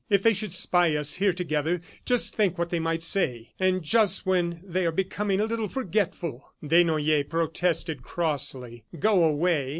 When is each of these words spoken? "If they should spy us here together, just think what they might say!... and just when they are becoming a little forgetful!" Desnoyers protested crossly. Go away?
"If 0.09 0.23
they 0.23 0.33
should 0.33 0.51
spy 0.51 0.95
us 0.95 1.17
here 1.17 1.31
together, 1.31 1.79
just 2.05 2.33
think 2.35 2.57
what 2.57 2.71
they 2.71 2.79
might 2.79 3.03
say!... 3.03 3.51
and 3.59 3.83
just 3.83 4.25
when 4.25 4.59
they 4.63 4.83
are 4.87 4.91
becoming 4.91 5.39
a 5.39 5.45
little 5.45 5.69
forgetful!" 5.69 6.43
Desnoyers 6.63 7.29
protested 7.29 8.01
crossly. 8.01 8.83
Go 8.97 9.23
away? 9.23 9.69